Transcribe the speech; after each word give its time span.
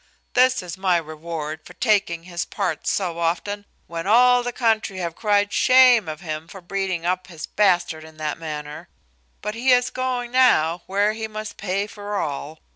This 0.33 0.63
is 0.63 0.79
my 0.79 0.97
reward 0.97 1.59
for 1.63 1.73
taking 1.75 2.23
his 2.23 2.43
part 2.43 2.87
so 2.87 3.19
often, 3.19 3.65
when 3.85 4.07
all 4.07 4.41
the 4.41 4.51
country 4.51 4.97
have 4.97 5.15
cried 5.15 5.53
shame 5.53 6.09
of 6.09 6.21
him, 6.21 6.47
for 6.47 6.59
breeding 6.59 7.05
up 7.05 7.27
his 7.27 7.45
bastard 7.45 8.03
in 8.03 8.17
that 8.17 8.39
manner; 8.39 8.89
but 9.43 9.53
he 9.53 9.71
is 9.71 9.91
going 9.91 10.31
now 10.31 10.81
where 10.87 11.13
he 11.13 11.27
must 11.27 11.55
pay 11.57 11.85
for 11.85 12.15
all. 12.15 12.57